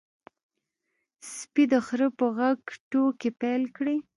[1.35, 3.95] سپي د خره په غږ ټوکې پیل کړې.